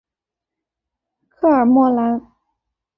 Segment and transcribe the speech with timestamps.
[1.29, 2.19] 科尔莫兰。